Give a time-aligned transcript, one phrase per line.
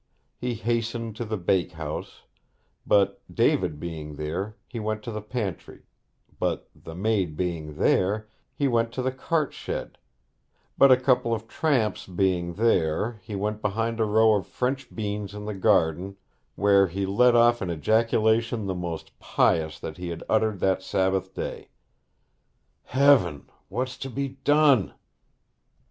[0.35, 2.23] He hastened to the bakehouse;
[2.87, 5.83] but David being there, he went to the pantry;
[6.39, 9.99] but the maid being there, he went to the cart shed;
[10.75, 15.35] but a couple of tramps being there, he went behind a row of French beans
[15.35, 16.17] in the garden,
[16.55, 21.35] where he let off an ejaculation the most pious that he had uttered that Sabbath
[21.35, 21.69] day:
[22.85, 23.47] 'Heaven!
[23.69, 24.95] what's to be done!'